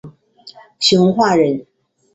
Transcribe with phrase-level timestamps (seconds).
[0.79, 1.67] 熊化人。